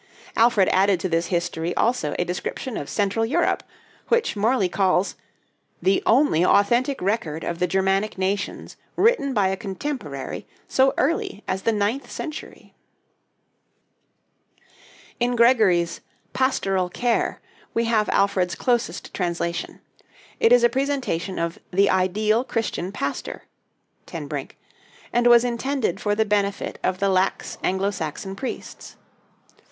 Alfred 0.35 0.67
added 0.69 0.99
to 1.01 1.07
this 1.07 1.27
'History' 1.27 1.75
also 1.75 2.15
a 2.17 2.25
description 2.25 2.75
of 2.75 2.89
Central 2.89 3.23
Europe, 3.23 3.61
which 4.07 4.35
Morley 4.35 4.67
calls 4.67 5.13
"the 5.79 6.01
only 6.07 6.43
authentic 6.43 6.99
record 7.03 7.43
of 7.43 7.59
the 7.59 7.67
Germanic 7.67 8.17
nations 8.17 8.77
written 8.95 9.31
by 9.31 9.49
a 9.49 9.55
contemporary 9.55 10.47
so 10.67 10.95
early 10.97 11.43
as 11.47 11.61
the 11.61 11.71
ninth 11.71 12.09
century." 12.09 12.73
In 15.19 15.35
Gregory's 15.35 16.01
'Pastoral 16.33 16.89
Care' 16.89 17.39
we 17.75 17.85
have 17.85 18.09
Alfred's 18.09 18.55
closest 18.55 19.13
translation. 19.13 19.81
It 20.39 20.51
is 20.51 20.63
a 20.63 20.67
presentation 20.69 21.37
of 21.37 21.59
"the 21.71 21.91
ideal 21.91 22.43
Christian 22.43 22.91
pastor" 22.91 23.43
(Ten 24.07 24.25
Brink), 24.25 24.57
and 25.13 25.27
was 25.27 25.45
intended 25.45 25.99
for 25.99 26.15
the 26.15 26.25
benefit 26.25 26.79
of 26.83 26.97
the 26.97 27.07
lax 27.09 27.59
Anglo 27.63 27.91
Saxon 27.91 28.35
priests. 28.35 28.95